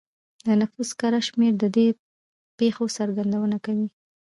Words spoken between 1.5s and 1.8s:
د